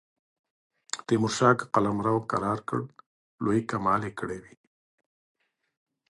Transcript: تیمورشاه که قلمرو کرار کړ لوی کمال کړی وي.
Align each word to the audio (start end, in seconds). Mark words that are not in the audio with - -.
تیمورشاه 1.05 1.55
که 1.59 1.65
قلمرو 1.73 2.15
کرار 2.31 2.59
کړ 2.67 2.79
لوی 3.43 3.59
کمال 3.71 4.01
کړی 4.19 4.39
وي. 4.43 4.55